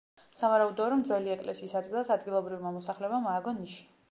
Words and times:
სავარაუდოა, 0.37 0.87
რომ 0.93 1.03
ძველი 1.09 1.33
ეკლესიის 1.35 1.77
ადგილას 1.83 2.11
ადგილობრივმა 2.17 2.73
მოსახლეობამ 2.79 3.31
ააგო 3.37 3.57
ნიში. 3.63 3.81